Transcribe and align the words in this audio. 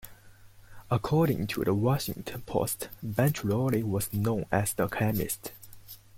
According 0.89 1.45
to 1.45 1.63
the 1.63 1.75
Washington 1.75 2.41
Post, 2.41 2.89
Benchellali 3.05 3.83
was 3.83 4.11
known 4.11 4.47
as 4.51 4.73
the 4.73 4.87
chemist. 4.87 5.51